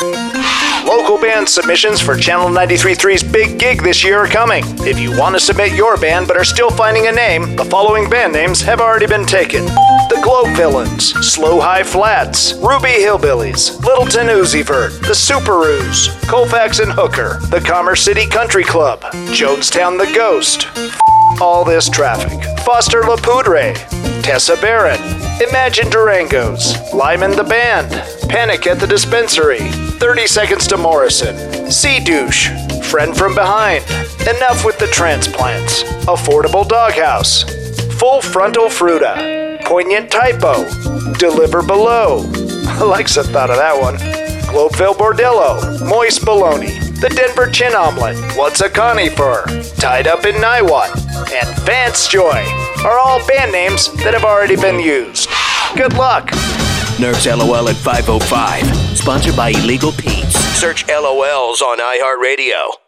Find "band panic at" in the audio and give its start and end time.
27.44-28.78